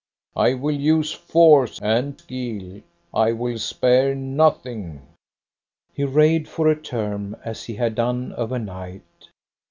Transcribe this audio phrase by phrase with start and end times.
[0.35, 2.81] I will use force and guile.
[3.13, 5.03] I will spare nothing."
[5.93, 9.03] He raved for a term, as he had done overnight.